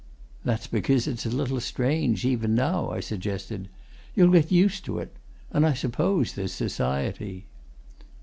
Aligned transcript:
"That's 0.43 0.65
because 0.65 1.05
it's 1.05 1.27
a 1.27 1.29
little 1.29 1.59
strange, 1.59 2.25
even 2.25 2.55
now," 2.55 2.89
I 2.89 3.01
suggested. 3.01 3.69
"You'll 4.15 4.31
get 4.31 4.51
used 4.51 4.83
to 4.85 4.97
it. 4.97 5.15
And 5.51 5.63
I 5.63 5.73
suppose 5.73 6.33
there's 6.33 6.53
society." 6.53 7.45